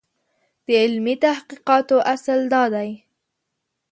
[0.65, 2.89] د علمي تحقیقاتو اصل دا دی.